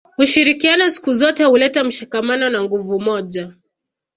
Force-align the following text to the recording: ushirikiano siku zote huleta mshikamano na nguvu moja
ushirikiano 0.17 0.89
siku 0.89 1.13
zote 1.13 1.43
huleta 1.43 1.83
mshikamano 1.83 2.49
na 2.49 2.63
nguvu 2.63 2.99
moja 2.99 3.53